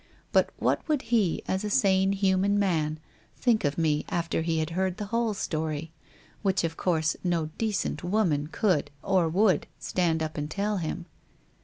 [0.31, 2.99] But what would he, as a sane human man,
[3.37, 5.91] think of me after he had heard the whole story—
[6.41, 11.05] which of course no decent woman could or would stand up and tell him.